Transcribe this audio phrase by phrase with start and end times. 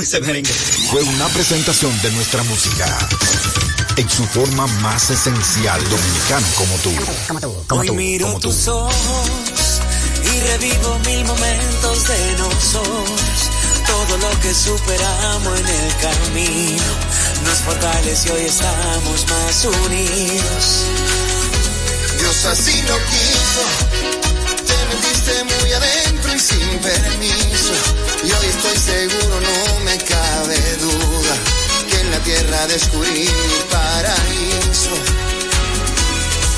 [0.00, 0.52] ese merengue.
[0.90, 3.08] Fue una presentación de nuestra música
[3.96, 6.92] en su forma más esencial dominicano como tú.
[7.28, 7.92] Como tú, como tú.
[7.92, 9.80] Hoy miro tus ojos
[10.24, 13.50] y revivo mil momentos de nosotros.
[13.86, 16.82] Todo lo que superamos en el camino
[17.44, 20.84] nos fortalece y hoy estamos más unidos.
[22.18, 23.62] Dios así lo quiso,
[24.66, 27.74] te metiste muy adentro sin permiso.
[28.24, 31.34] Y hoy estoy seguro, no me cabe duda,
[31.88, 34.94] que en la tierra descubrí mi paraíso.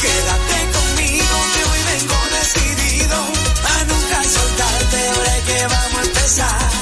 [0.00, 6.81] Quédate conmigo que hoy vengo decidido a nunca soltarte, ahora que vamos a empezar.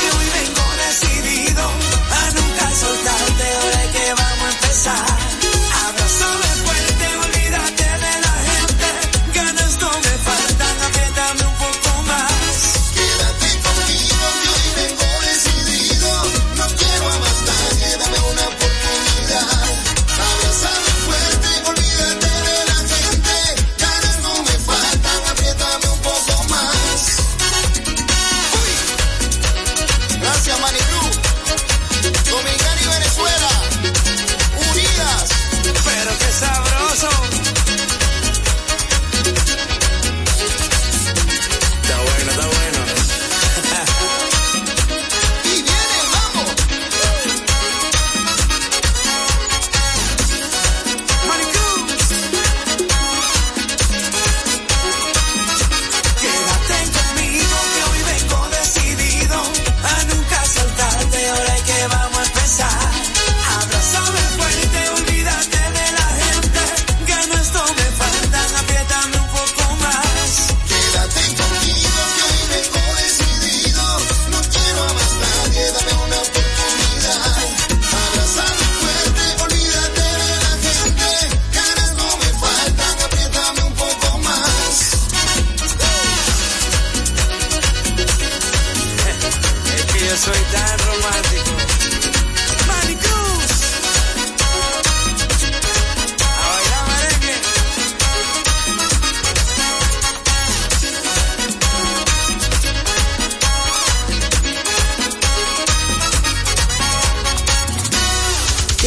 [2.75, 5.20] soltarte, ahora que vamos a empezar.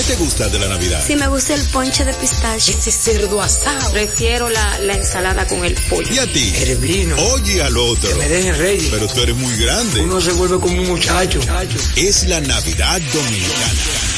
[0.06, 1.02] Te gusta de la Navidad?
[1.06, 2.76] Si me gusta el ponche de pistache.
[2.78, 3.90] Ese cerdo asado.
[3.90, 6.12] Prefiero la, la ensalada con el pollo.
[6.12, 6.50] ¿Y a ti?
[6.50, 7.16] Cerebrino.
[7.16, 8.10] Oye al otro.
[8.10, 8.88] Que me dejen reyes.
[8.90, 10.02] Pero tú eres muy grande.
[10.02, 11.40] Uno se vuelve como un muchacho.
[11.96, 14.13] Es la Navidad Dominicana.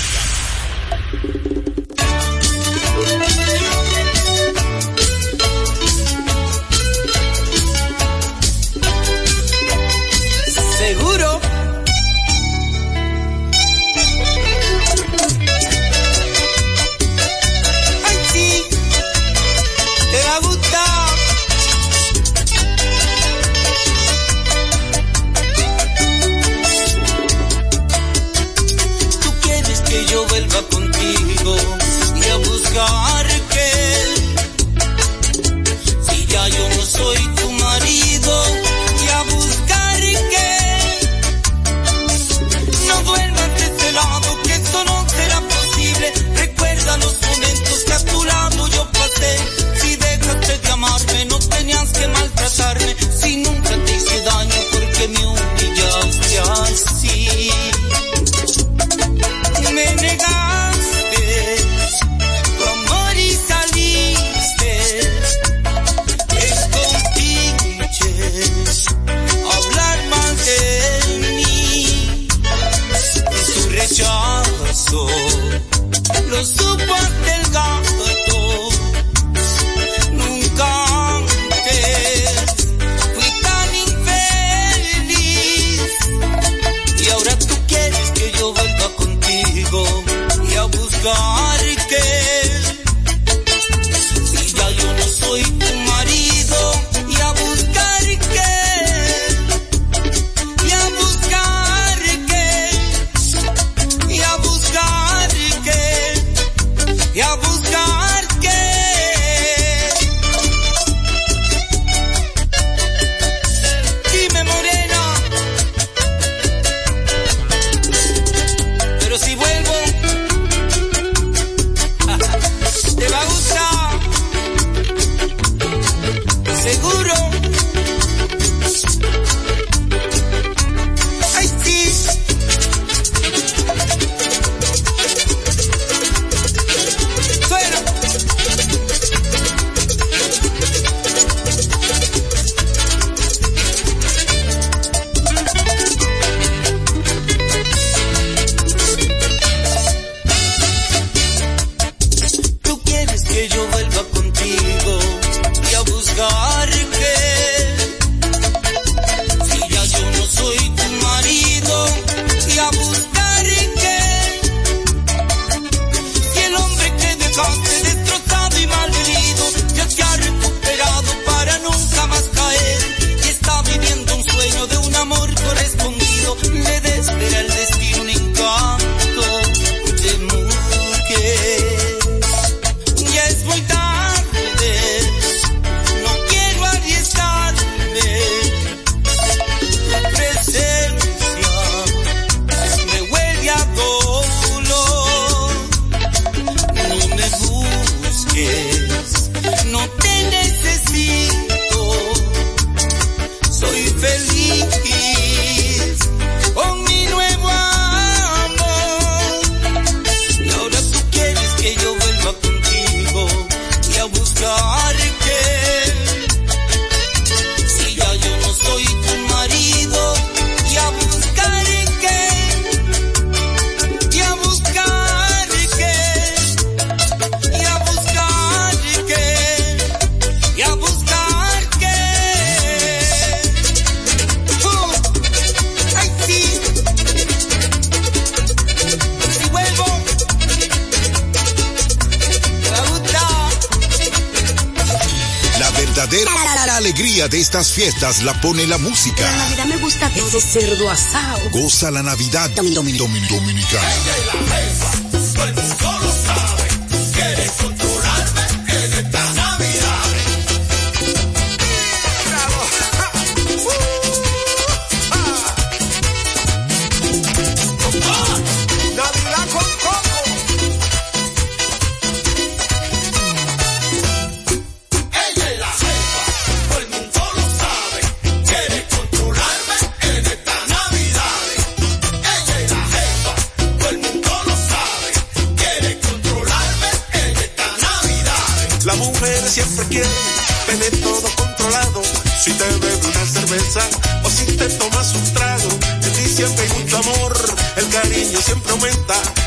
[247.16, 249.22] alegría de estas fiestas la pone la música.
[249.22, 250.28] La Navidad me gusta todo.
[250.28, 251.50] Ese cerdo asado.
[251.50, 253.88] Goza la Navidad Domin, Domin, Domin, Dominicana.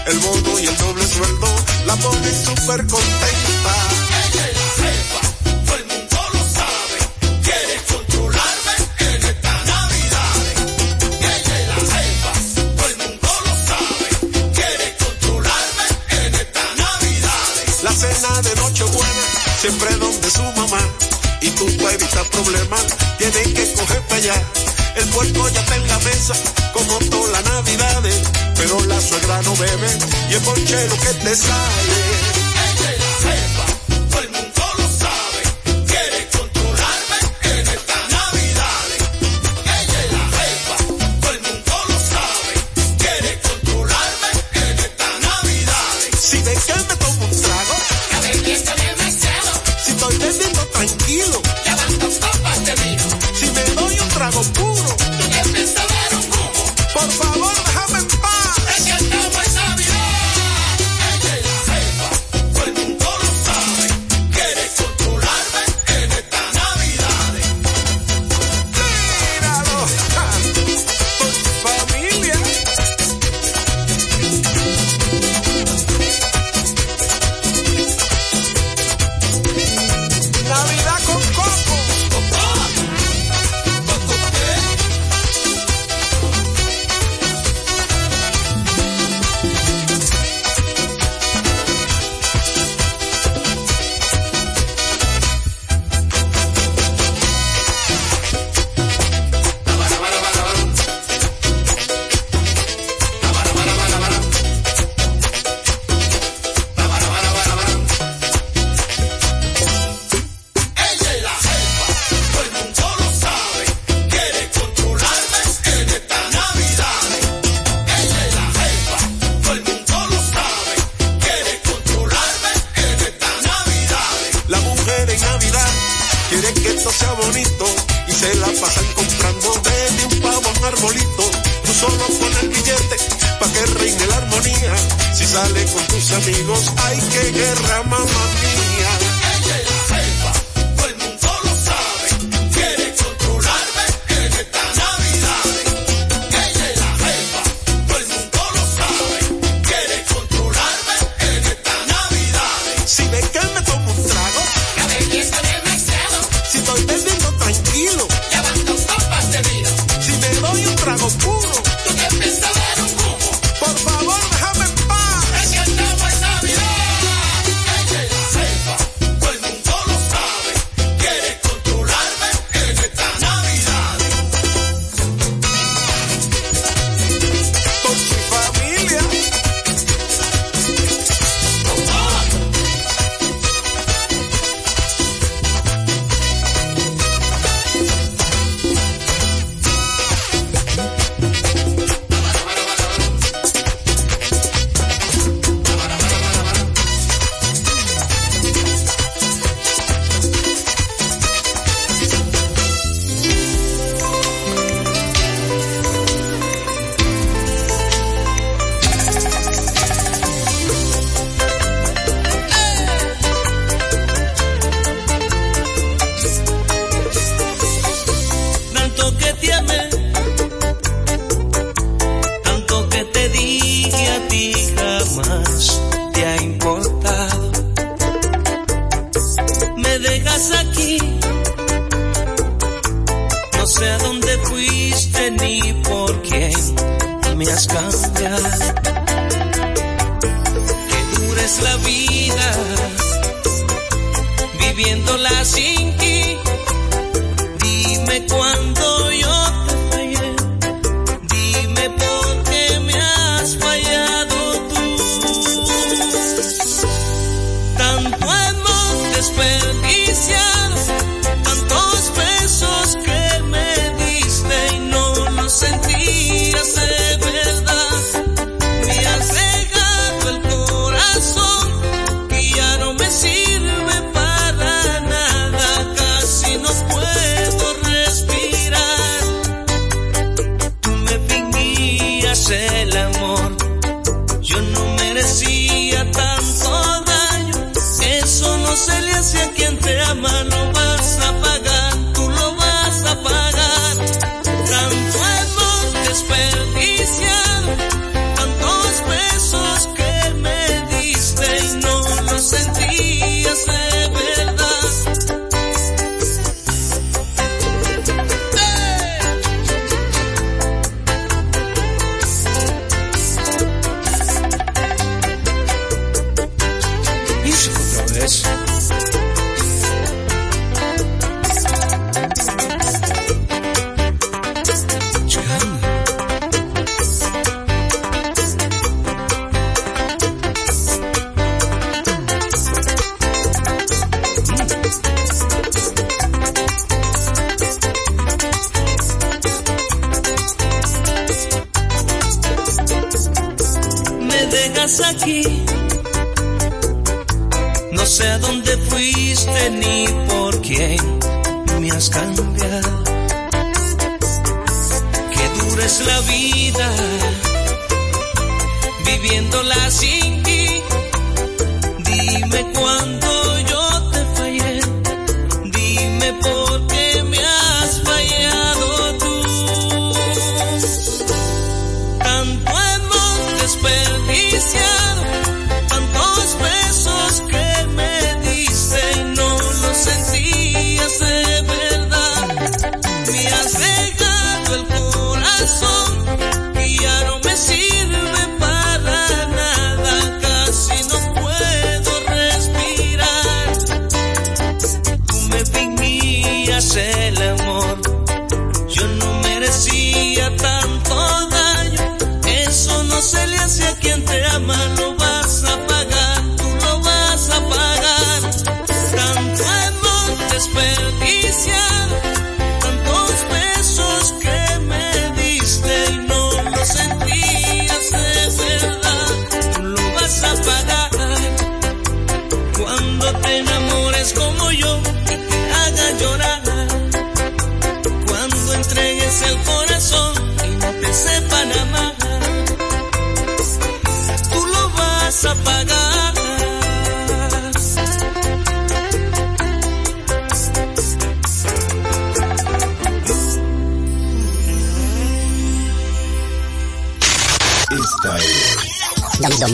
[0.09, 1.47] el bono y el doble sueldo,
[1.85, 3.73] la pone súper contenta.
[4.25, 5.21] Ella es la jefa,
[5.65, 6.97] todo el mundo lo sabe,
[7.43, 10.35] quiere controlarme en esta Navidad.
[11.19, 12.31] Ella es la jefa,
[12.75, 14.07] todo el mundo lo sabe,
[14.53, 15.85] quiere controlarme
[16.25, 17.43] en esta Navidad.
[17.83, 19.25] La cena de Nochebuena,
[19.61, 20.81] siempre donde su mamá,
[21.41, 22.85] y tú para evitar problemas,
[23.17, 24.43] tienes que coger para allá
[24.95, 26.33] el puerco ya está en la mesa,
[26.73, 28.21] como todas las navidades.
[28.55, 29.97] Pero la suegra no bebe
[30.29, 32.18] y el ponchero que te sale.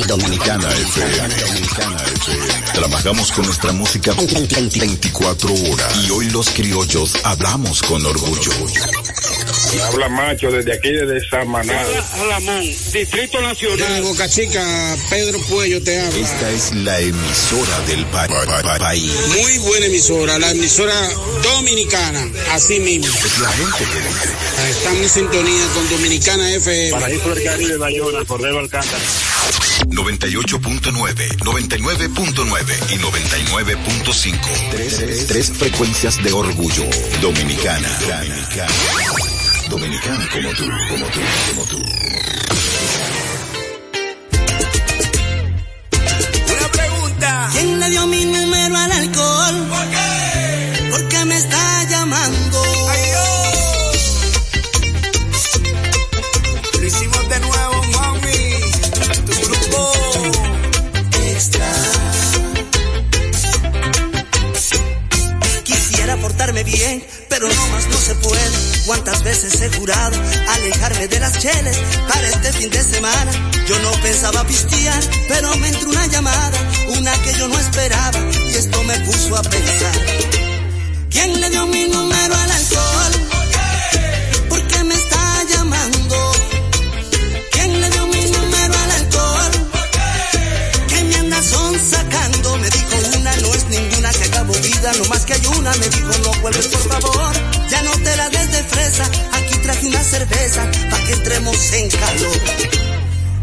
[0.04, 1.36] Dominicana FM.
[1.36, 2.72] Dominicana FM.
[2.74, 6.06] Trabajamos con nuestra música 24 horas.
[6.06, 8.52] Y hoy los criollos hablamos con orgullo.
[9.88, 11.82] Habla Macho desde aquí, desde Samaná.
[12.14, 13.94] Alamón, Distrito Nacional.
[13.94, 16.20] De Boca Chica, Pedro Puello te habla.
[16.20, 18.28] Esta es la emisora del pa
[18.80, 19.12] país.
[19.30, 20.94] Muy buena emisora, la emisora
[21.44, 23.08] dominicana, así mismo.
[23.08, 24.70] Es la gente que dice.
[24.70, 26.92] Estamos en sintonía con Dominicana FM.
[26.92, 29.04] Paraíso del Caribe, Bayona, Cordero Alcántara.
[29.90, 34.72] 98.9, 99.9 y 99.5.
[34.72, 36.84] Tres, tres, tres, frecuencias de orgullo.
[37.22, 37.90] Dominicana.
[38.00, 38.68] Dominicana.
[39.70, 41.20] Dominicana como tú, como tú,
[41.50, 41.82] como tú.
[69.66, 70.18] asegurado
[70.50, 73.32] alejarme de las cheles para este fin de semana.
[73.68, 76.58] Yo no pensaba pistear, pero me entró una llamada,
[76.90, 79.96] una que yo no esperaba, y esto me puso a pensar.
[81.10, 83.14] ¿Quién le dio mi número al alcohol?
[84.50, 86.32] ¿Por qué me está llamando?
[87.52, 89.52] ¿Quién le dio mi número al alcohol?
[90.90, 92.58] ¿Qué me anda son sacando?
[92.58, 95.72] Me dijo una, no es ninguna, que acabo vida, no más que hay una.
[95.72, 97.34] Me dijo no vuelves por favor,
[97.70, 99.10] ya no te la des de fresa.
[99.66, 102.40] Traje una cerveza pa' que entremos en calor.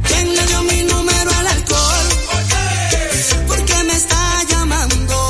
[0.06, 2.08] ¿Quién le dio mi número al alcohol?
[3.48, 5.28] ¿Por qué me está llamando?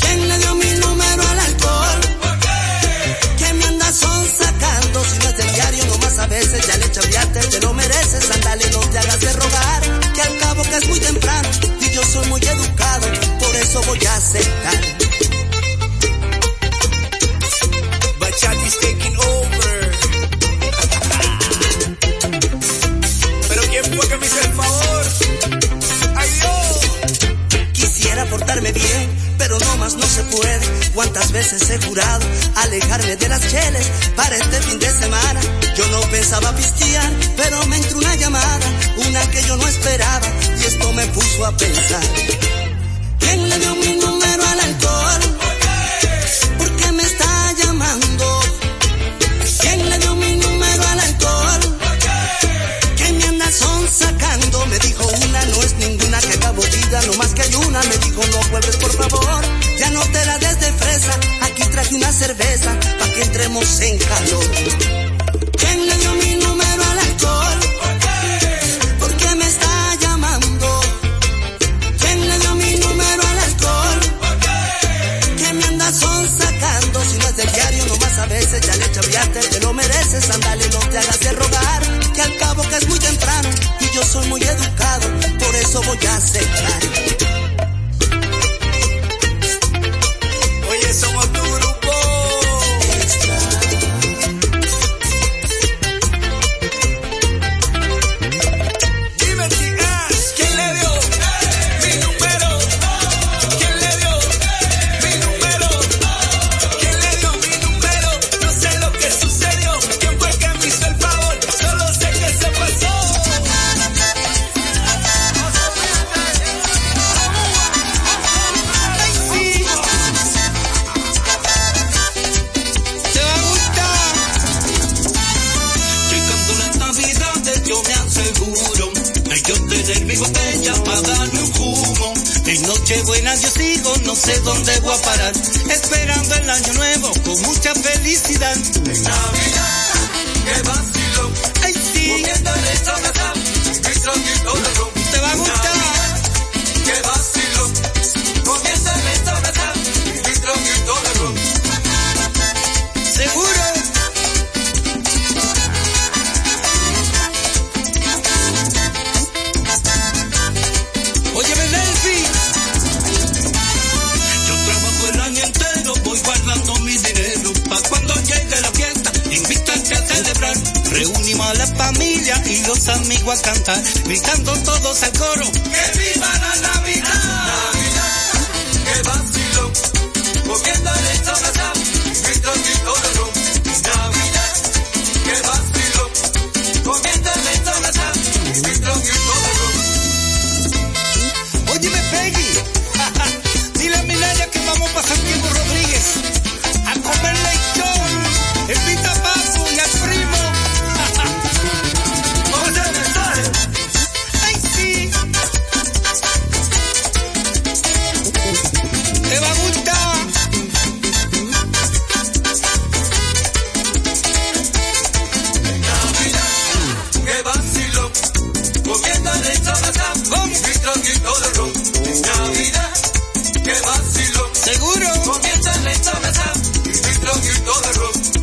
[0.00, 2.00] ¿Quién le dio mi número al alcohol?
[3.36, 5.04] ¿Qué me anda son sacando?
[5.04, 8.70] Si no es del diario, nomás a veces ya le chaviaste, te lo mereces, andale,
[8.70, 9.82] no te hagas de rogar.
[10.14, 11.48] Que al cabo que es muy temprano
[11.80, 13.08] y yo soy muy educado,
[13.40, 15.13] por eso voy a aceptar.
[30.94, 35.40] Cuántas veces he jurado alejarme de las cheles para este fin de semana.
[35.76, 38.66] Yo no pensaba pistear, pero me entró una llamada,
[39.08, 40.26] una que yo no esperaba,
[40.56, 42.04] y esto me puso a pensar.
[43.18, 45.20] ¿Quién le dio mi número al alcohol?
[46.58, 48.40] ¿Por qué me está llamando?
[49.60, 51.78] ¿Quién le dio mi número al alcohol?
[52.96, 54.66] ¿Qué me anda son sacando?
[54.66, 57.82] Me dijo una, no es ninguna que acabo vida, no más que hay una.
[57.82, 59.44] Me dijo no vuelves por favor,
[59.76, 60.73] ya no te la des de
[61.94, 64.50] traje una cerveza pa' que entremos en calor.
[65.58, 67.60] ¿Quién le dio mi número al alcohol?
[68.98, 70.80] ¿Por qué me está llamando?
[72.00, 74.00] ¿Quién le dio mi número al alcohol?
[75.38, 77.04] ¿Qué me anda son sacando?
[77.04, 80.68] Si no es del diario, nomás a veces ya le chaviaste, te lo mereces, andale,
[80.70, 81.82] no te hagas de rogar.
[82.14, 83.48] Que al cabo que es muy temprano
[83.80, 85.06] y yo soy muy educado,
[85.38, 87.33] por eso voy a aceptar.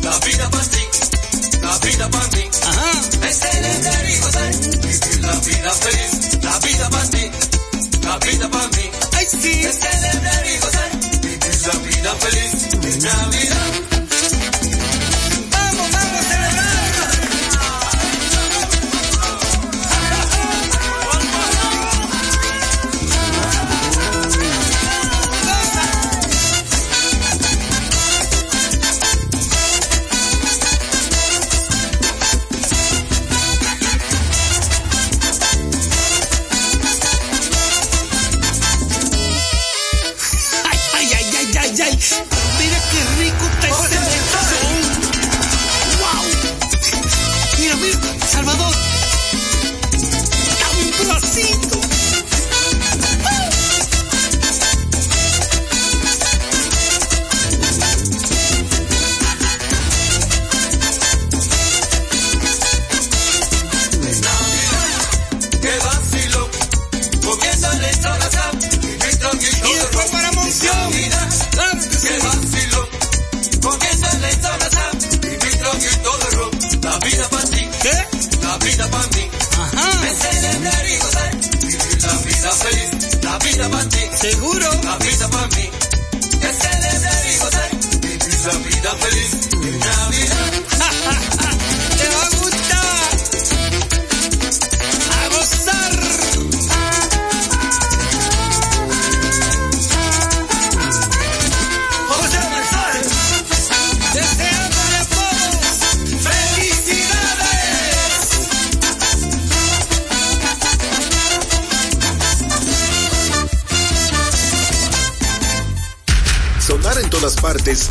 [0.02, 0.78] La vida para ti,
[1.62, 2.50] la vida para mí,
[3.28, 6.42] es celebrar y gozar, vivir la vida feliz.
[6.42, 7.30] La vida para ti,
[8.02, 9.64] la vida para mí, Ay, sí.
[9.64, 10.90] es celebrar y gozar,
[11.22, 13.02] vivir la vida feliz.
[13.02, 13.71] Navidad.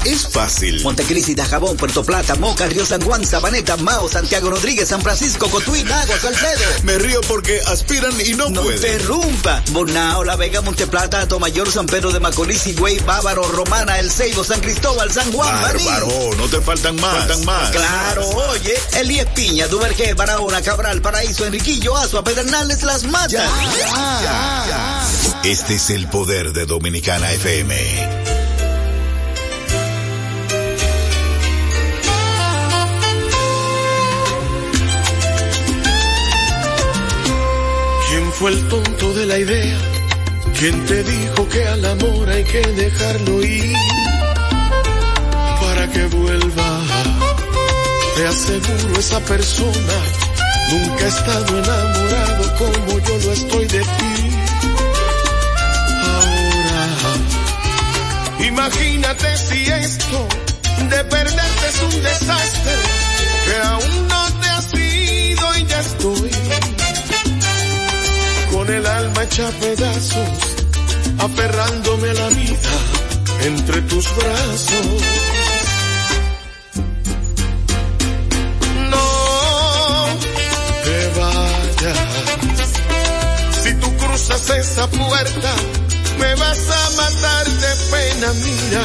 [0.05, 0.81] Es fácil.
[0.83, 5.83] Montecristi, Dajabón, Puerto Plata, Moca, Río San Juan, Sabaneta, Mao, Santiago Rodríguez, San Francisco, Cotuí,
[5.83, 6.63] Nagua, Salcedo.
[6.83, 8.77] Me río porque aspiran y no, No pueden.
[8.77, 9.63] interrumpa.
[9.71, 14.59] Bonao, La Vega, Monteplata, Tomayor, San Pedro de Macorís, Higüey, Bávaro, Romana, El Ceibo, San
[14.61, 15.61] Cristóbal, San Juan.
[15.61, 17.17] Bárbaro, no te faltan más.
[17.27, 17.69] Faltan más.
[17.71, 23.49] Claro, oye, Elías Piña, Duvergé, Barahona, Cabral, Paraíso, Enriquillo, Azua, Pedernales, Las Matas.
[25.43, 28.31] Este es el poder de Dominicana FM.
[38.41, 39.77] Fue el tonto de la idea?
[40.58, 43.75] ¿Quién te dijo que al amor hay que dejarlo ir
[45.62, 46.82] para que vuelva?
[48.15, 49.97] Te aseguro esa persona
[50.71, 54.15] nunca ha estado enamorado como yo lo estoy de ti.
[56.15, 56.88] Ahora,
[58.47, 60.27] imagínate si esto
[60.89, 62.75] de perderte es un desastre
[63.45, 66.32] que aún no te has ido y ya estoy
[68.62, 70.30] con el alma hecha pedazos,
[71.17, 72.74] aferrándome a la vida
[73.41, 74.86] entre tus brazos.
[78.91, 79.08] No
[80.84, 81.97] te vayas,
[83.63, 85.54] si tú cruzas esa puerta,
[86.19, 88.84] me vas a matar de pena, mira,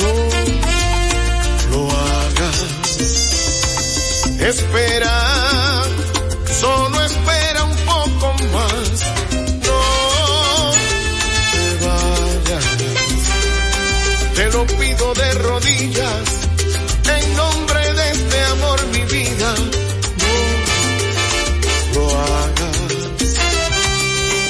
[0.00, 0.12] no
[1.70, 2.58] lo hagas.
[4.38, 5.77] Espera,
[15.80, 19.54] En nombre de este amor, mi vida.
[21.94, 22.78] No lo hagas.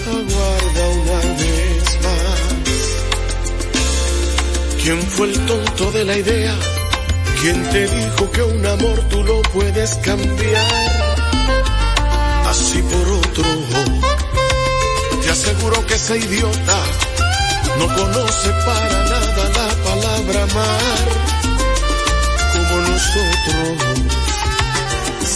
[0.07, 2.41] Aguarda una vez más.
[4.83, 6.55] ¿Quién fue el tonto de la idea?
[7.43, 10.93] ¿Quién te dijo que un amor tú lo puedes cambiar?
[12.47, 13.45] Así por otro.
[15.23, 16.83] Te aseguro que ese idiota
[17.79, 21.29] no conoce para nada la palabra amar
[22.53, 23.79] como nosotros.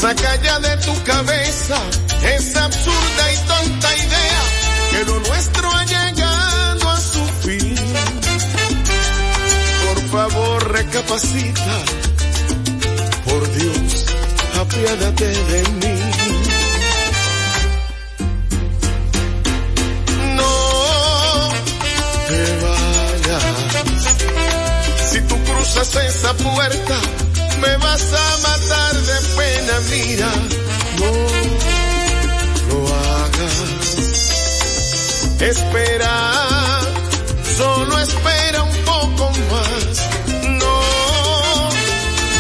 [0.00, 1.78] Saca ya de tu cabeza
[2.36, 4.42] esa absurda y tonta idea
[4.90, 7.76] que lo nuestro ha llegado a su fin.
[9.86, 11.76] Por favor, recapacita.
[13.24, 14.06] Por Dios,
[14.60, 16.21] apiádate de mí.
[25.74, 27.00] Tú cruzas esa puerta,
[27.60, 30.30] me vas a matar de pena, mira.
[30.98, 31.12] No
[32.68, 33.56] lo hagas.
[35.40, 36.14] Espera,
[37.56, 40.08] solo espera un poco más.
[40.60, 40.80] No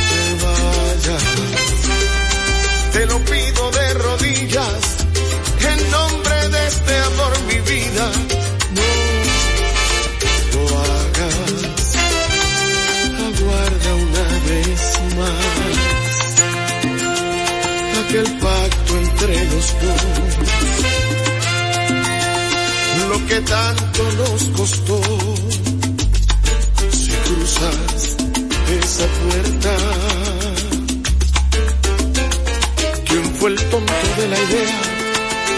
[0.08, 1.24] te vayas.
[2.92, 3.81] Te lo pido de
[23.08, 25.00] lo que tanto nos costó.
[26.90, 28.16] Si cruzas
[28.80, 29.76] esa puerta,
[33.06, 34.80] ¿quién fue el tonto de la idea?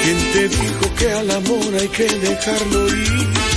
[0.02, 3.53] ¿Quién te dijo que al amor hay que dejarlo ir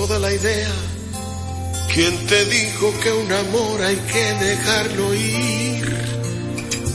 [0.00, 0.72] de la idea?
[1.92, 5.84] ¿Quién te dijo que un amor hay que dejarlo ir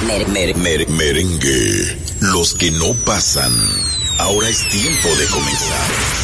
[0.06, 1.96] Mer- mer- mer- merengue.
[2.20, 3.52] Los que no pasan.
[4.18, 6.21] Ahora es tiempo de comenzar.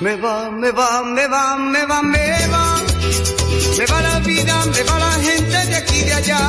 [0.00, 2.82] Me va, me va, me va, me va, me va.
[3.78, 6.40] Me va la vida, me va la gente de aquí y de allá.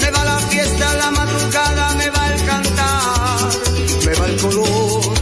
[0.00, 3.48] Me va la fiesta, la madrugada, me va el cantar.
[4.04, 5.14] Me va el color,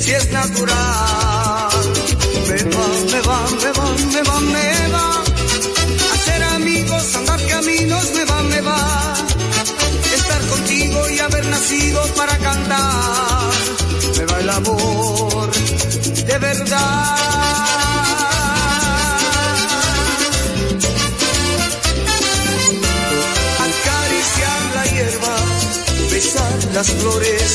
[0.00, 1.70] si es natural.
[2.48, 4.53] Me va, me va, me va, me va, me va.
[16.34, 17.16] De verdad.
[23.66, 25.36] Acariciar la hierba,
[26.10, 27.50] besar las flores,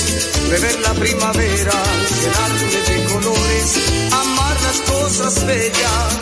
[0.49, 1.77] beber la primavera,
[2.21, 3.67] llenarme de colores,
[4.11, 6.19] amar las cosas bellas,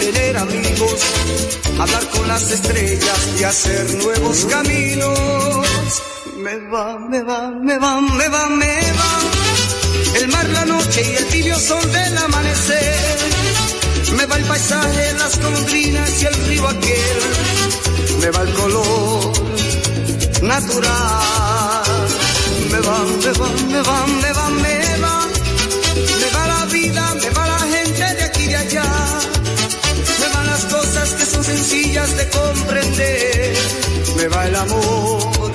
[0.00, 1.00] tener amigos,
[1.78, 6.02] hablar con las estrellas y hacer nuevos caminos.
[6.38, 9.47] Me va, me va, me va, me va, me va
[10.16, 13.18] el mar, la noche y el tibio sol del amanecer.
[14.16, 17.18] Me va el paisaje, las colondrinas y el río aquel.
[18.20, 19.32] Me va el color
[20.42, 21.84] natural.
[22.70, 25.26] Me va, me va, me va, me va, me va.
[26.20, 28.84] Me va la vida, me va la gente de aquí y de allá.
[30.20, 33.56] Me van las cosas que son sencillas de comprender.
[34.16, 35.52] Me va el amor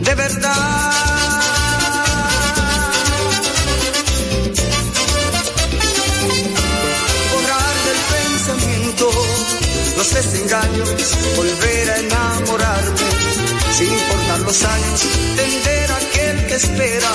[0.00, 0.89] de verdad.
[10.10, 10.88] Los desengaños,
[11.36, 13.06] volver a enamorarme,
[13.72, 15.00] sin importar los años,
[15.36, 17.12] tender a aquel que espera,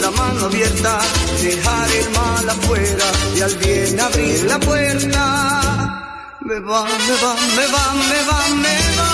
[0.00, 0.98] la mano abierta,
[1.42, 3.04] dejar el mal afuera.
[3.36, 5.98] Y al bien abrir la puerta.
[6.40, 9.10] Me va, me va, me va, me va, me va,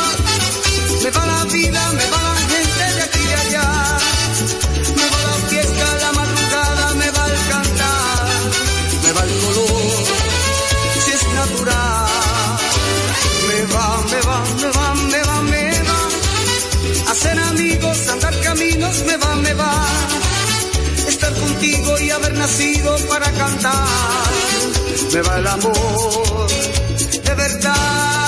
[1.02, 2.37] me va la vida, me va la
[22.00, 24.32] y haber nacido para cantar.
[25.12, 26.48] Me va el amor
[27.24, 28.27] de verdad.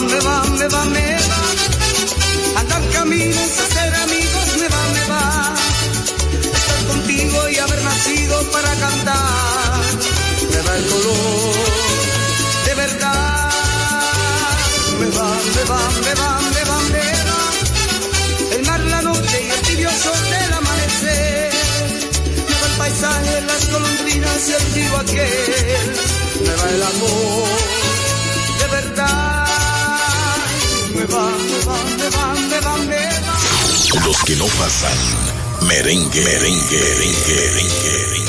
[0.00, 1.40] Me va, me va, me va.
[2.60, 5.54] Andar caminos, hacer amigos, me va, me va.
[6.58, 9.82] Estar contigo y haber nacido para cantar.
[10.50, 11.54] Me va el color
[12.66, 13.50] de verdad.
[15.00, 18.56] Me va, me va, me va, me va, me va.
[18.56, 21.52] El mar, la noche y el tibio sol del amanecer.
[22.48, 25.86] Me va el paisaje, las golondrinas y el río aquel.
[26.46, 27.48] Me va el amor
[28.58, 29.33] de verdad.
[34.04, 34.98] Los que no pasan.
[35.62, 38.23] Merengue, merengue, merengue, merengue, merengue.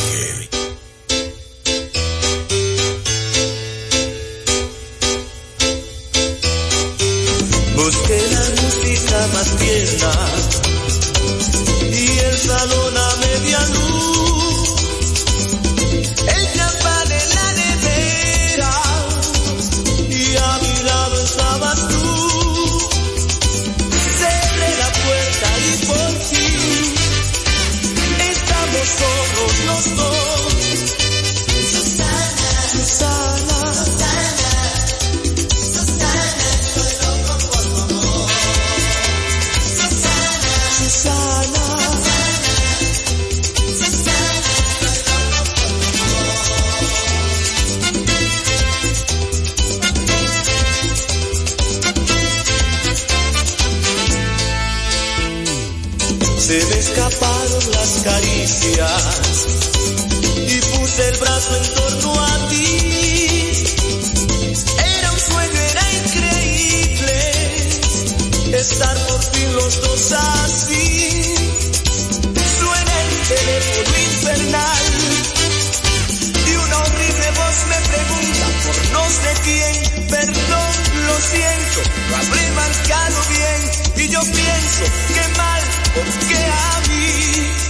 [84.36, 85.62] Pienso que mal,
[85.94, 87.65] porque a mí.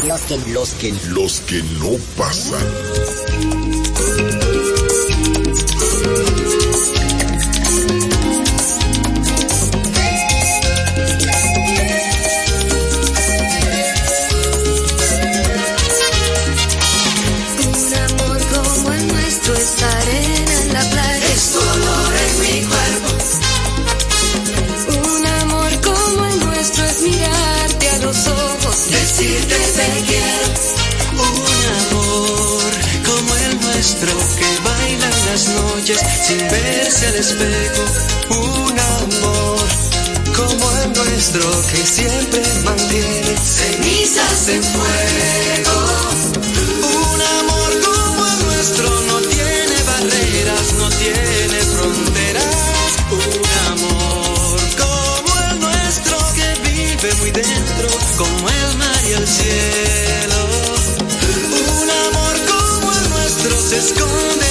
[0.00, 3.81] Los que, los que, los que no pasan.
[35.32, 37.84] Noches sin verse al espejo.
[38.28, 39.66] Un amor
[40.36, 45.76] como el nuestro que siempre mantiene cenizas en fuego.
[46.84, 52.54] Un amor como el nuestro no tiene barreras, no tiene fronteras.
[53.10, 60.40] Un amor como el nuestro que vive muy dentro, como el mar y el cielo.
[61.80, 64.41] Un amor como el nuestro se esconde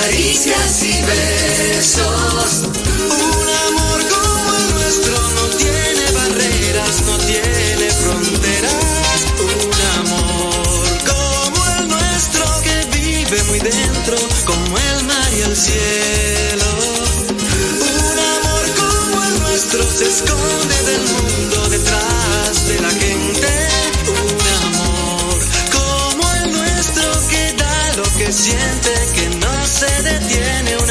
[0.00, 2.50] caricias y besos.
[2.64, 9.20] Un amor como el nuestro no tiene barreras, no tiene fronteras.
[9.40, 16.70] Un amor como el nuestro que vive muy dentro, como el mar y el cielo.
[18.02, 23.48] Un amor como el nuestro se esconde del mundo detrás de la gente.
[24.08, 25.36] Un amor
[25.72, 28.92] como el nuestro que da lo que siente,
[29.76, 30.85] se detiene.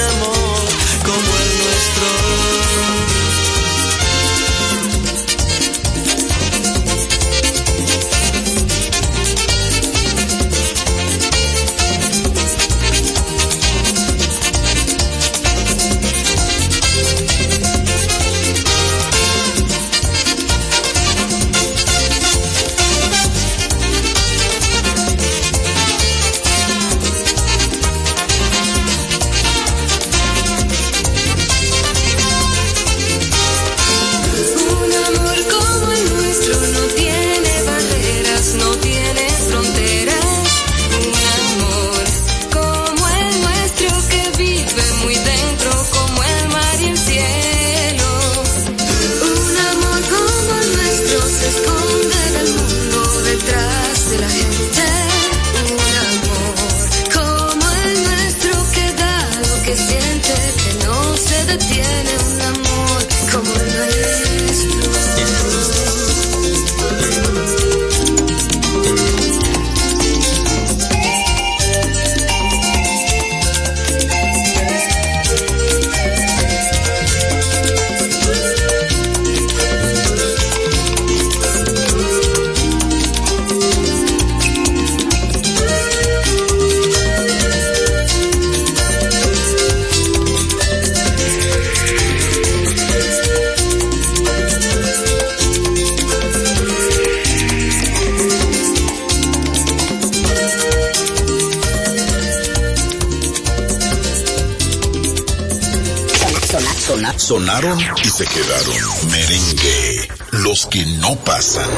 [108.04, 109.12] Y se quedaron.
[109.12, 110.08] Merengue.
[110.32, 111.70] Los que no pasan.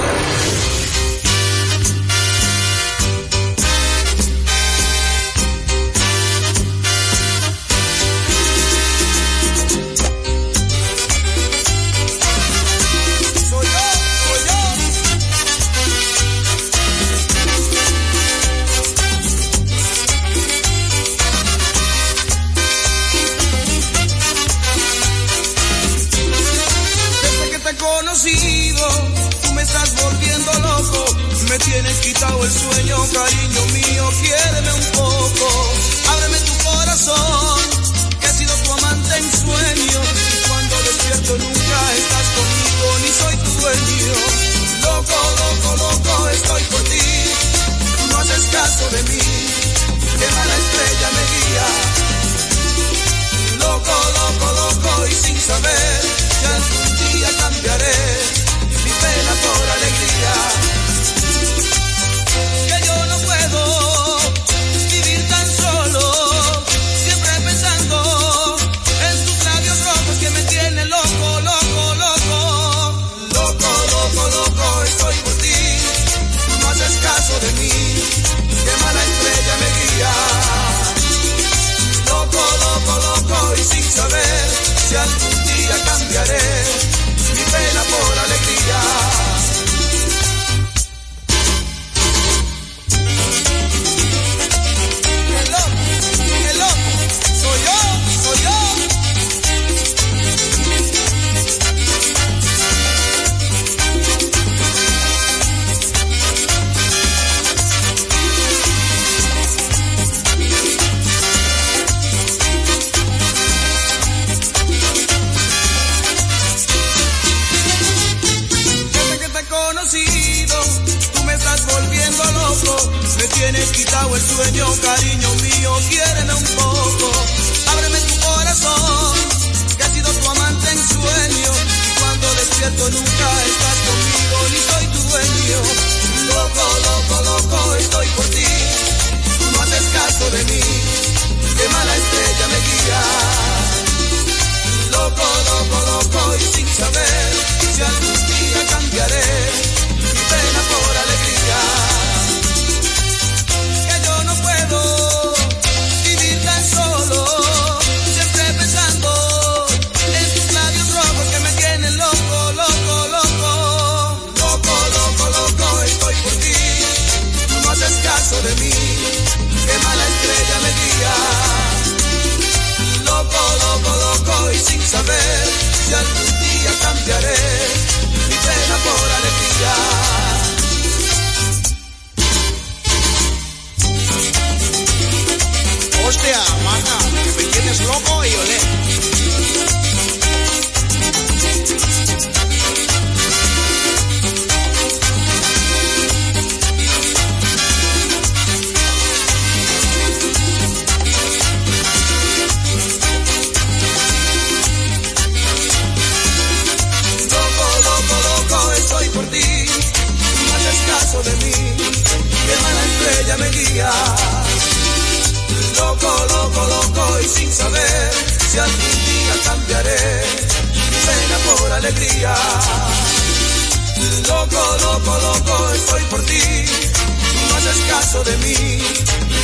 [228.24, 228.56] De mí.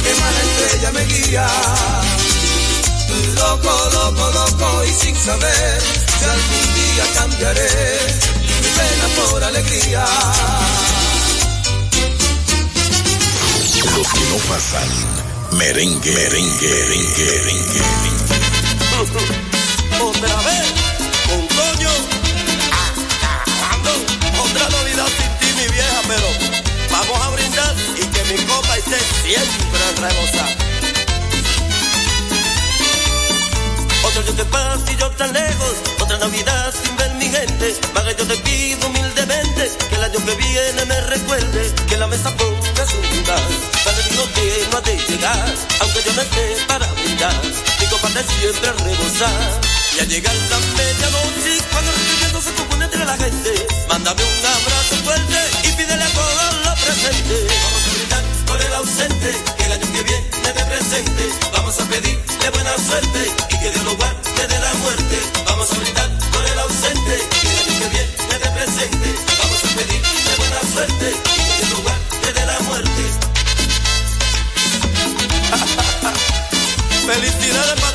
[0.03, 1.47] Qué mala estrella me guía.
[3.36, 5.82] Loco, loco, loco, y sin saber
[6.17, 7.69] si algún día cambiaré
[8.61, 10.05] mi pena por alegría.
[13.95, 14.89] Los que no pasan.
[15.57, 17.82] Merengue, merengue, merengue, merengue.
[20.01, 20.65] Otra vez,
[21.28, 21.91] con coño,
[23.21, 23.91] acabando.
[24.43, 26.43] Otra Navidad sin ti, mi vieja, pero
[27.08, 30.56] vamos a brindar y que mi copa esté siempre rebosada.
[34.06, 37.76] Otro yo te paso y yo tan lejos, otra Navidad sin ver mi gente.
[37.93, 42.30] Maga, yo te pido humildemente que el año que viene me recuerde que la mesa
[42.36, 43.47] ponga su lugar.
[43.84, 47.41] Padre digo que no ha de llegar, aunque yo no esté para brindar.
[47.80, 49.62] Mi copa de siempre rebosar.
[49.95, 54.95] Y al llegar la medianoche, cuando el se compone entre la gente, mándame un abrazo
[55.06, 56.43] fuerte y pídele a todos
[56.74, 57.45] los presentes.
[57.63, 61.24] Vamos a brindar por el ausente, que el año que viene me presente.
[61.51, 65.19] Vamos a pedirle buena suerte y que Dios lo guarde de la muerte.
[65.45, 69.15] Vamos a brindar por el ausente, que el año que viene me presente.
[69.39, 73.03] Vamos a pedirle buena suerte y que Dios lo guarde de la muerte.
[77.07, 77.93] Felicidades para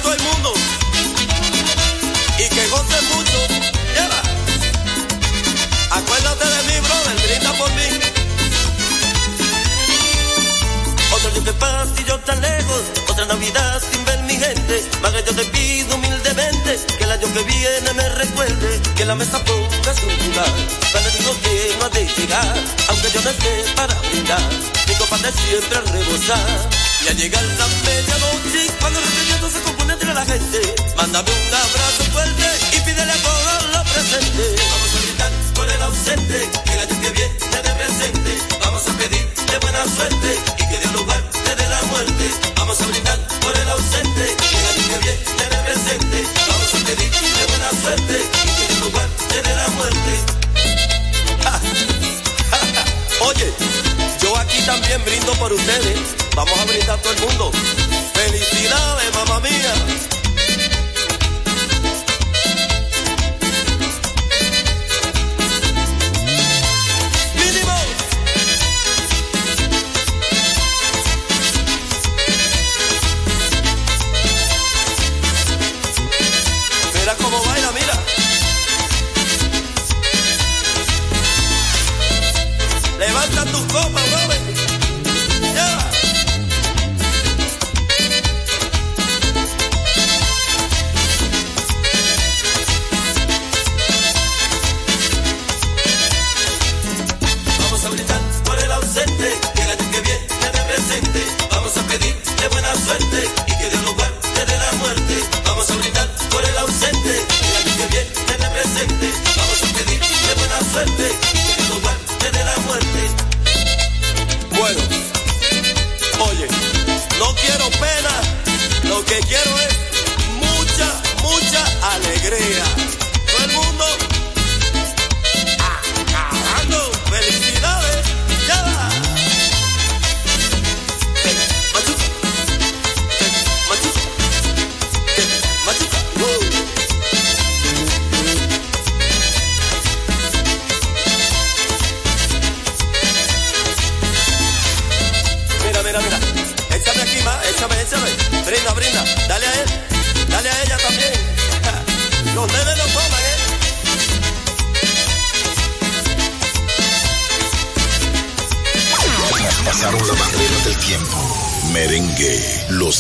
[11.39, 14.84] Paso y yo tan lejos, otra Navidad sin ver mi gente.
[15.01, 19.43] Maga, yo te pido humildemente que el año que viene me recuerde que la mesa
[19.45, 20.53] ponga su lugar.
[20.93, 22.55] Pero digo que no ha de llegar,
[22.89, 24.43] aunque yo no esté para brindar.
[24.89, 26.68] Mi copa de siempre a rebosar.
[27.05, 31.55] Y al llegar la medianoche, cuando el requerimiento se compone entre la gente, mándame un
[31.55, 34.61] abrazo fuerte y pídele a todos los presentes.
[34.70, 38.39] Vamos a brindar por el ausente, que el año que viene te presente.
[38.61, 40.57] Vamos a pedirle buena suerte
[42.07, 42.47] y que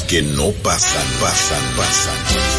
[0.08, 2.57] que no pasan, pasan, pasan.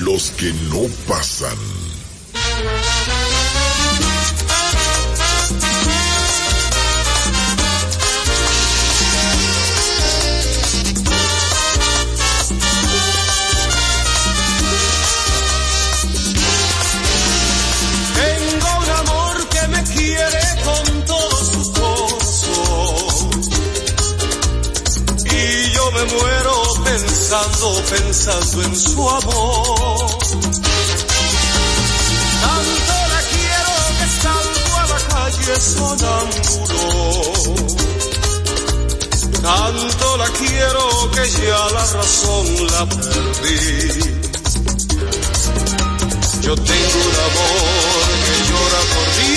[0.00, 1.97] los que no pasan.
[28.26, 30.10] En su amor.
[32.42, 36.84] Tanto la quiero que salgo a la calle sonámbulo.
[39.40, 44.18] Tanto la quiero que ya la razón la perdí.
[46.42, 49.36] Yo tengo un amor que llora por mí,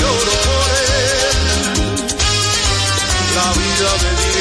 [0.00, 1.36] lloro por él.
[3.36, 4.31] La vida me dio,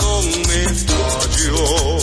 [0.00, 1.98] la razón me falló.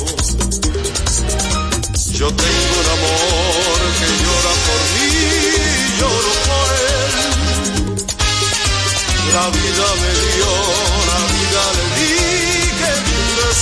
[2.13, 5.11] Yo tengo un amor que llora por mí,
[5.99, 7.13] lloro por él.
[9.33, 10.51] La vida me dio,
[11.11, 12.13] la vida le di,
[12.79, 13.61] qué lindo es.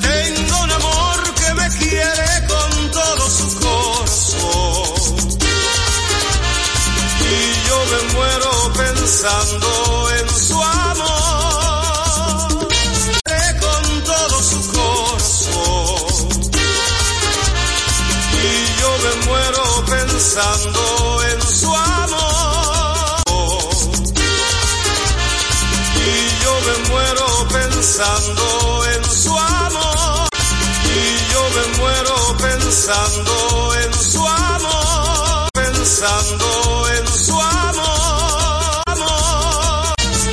[0.00, 4.98] Tengo un amor que me quiere con todo su corazón.
[7.20, 7.34] Y
[7.68, 9.68] yo me muero pensando
[10.18, 11.19] en su amor.
[20.32, 23.22] Pensando en su amor.
[25.96, 30.28] Y yo me muero pensando en su amor.
[30.84, 35.48] Y yo me muero pensando en su amor.
[35.52, 37.08] Pensando en